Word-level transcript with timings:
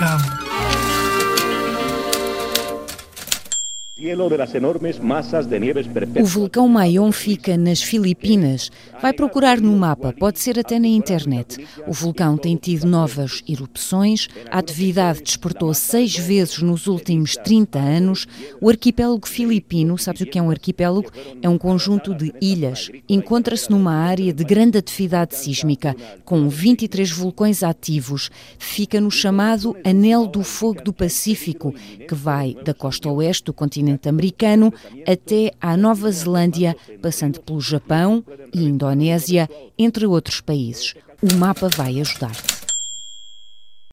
come. 0.00 0.39
O 6.22 6.24
vulcão 6.24 6.66
Mayon 6.66 7.12
fica 7.12 7.54
nas 7.58 7.82
Filipinas. 7.82 8.70
Vai 9.02 9.12
procurar 9.12 9.60
no 9.60 9.76
mapa, 9.76 10.14
pode 10.18 10.40
ser 10.40 10.58
até 10.58 10.78
na 10.78 10.86
internet. 10.86 11.62
O 11.86 11.92
vulcão 11.92 12.38
tem 12.38 12.56
tido 12.56 12.86
novas 12.86 13.42
erupções, 13.46 14.26
a 14.50 14.58
atividade 14.58 15.22
despertou 15.22 15.74
seis 15.74 16.16
vezes 16.16 16.62
nos 16.62 16.86
últimos 16.86 17.36
30 17.36 17.78
anos. 17.78 18.26
O 18.58 18.70
arquipélago 18.70 19.28
filipino, 19.28 19.98
sabes 19.98 20.22
o 20.22 20.26
que 20.26 20.38
é 20.38 20.42
um 20.42 20.50
arquipélago? 20.50 21.10
É 21.42 21.48
um 21.48 21.58
conjunto 21.58 22.14
de 22.14 22.32
ilhas. 22.40 22.90
Encontra-se 23.06 23.70
numa 23.70 23.92
área 23.92 24.32
de 24.32 24.44
grande 24.44 24.78
atividade 24.78 25.36
sísmica, 25.36 25.94
com 26.24 26.48
23 26.48 27.10
vulcões 27.10 27.62
ativos. 27.62 28.30
Fica 28.58 28.98
no 28.98 29.10
chamado 29.10 29.76
Anel 29.84 30.26
do 30.26 30.42
Fogo 30.42 30.82
do 30.82 30.92
Pacífico, 30.92 31.74
que 32.08 32.14
vai 32.14 32.56
da 32.64 32.72
costa 32.72 33.10
oeste 33.10 33.44
do 33.44 33.52
continente 33.52 33.89
americano 34.08 34.72
até 35.06 35.52
à 35.60 35.76
Nova 35.76 36.10
Zelândia, 36.10 36.76
passando 37.00 37.40
pelo 37.40 37.60
Japão 37.60 38.24
e 38.52 38.64
Indonésia, 38.64 39.48
entre 39.78 40.06
outros 40.06 40.40
países. 40.40 40.94
O 41.22 41.34
mapa 41.34 41.68
vai 41.68 42.00
ajudar-te. 42.00 42.59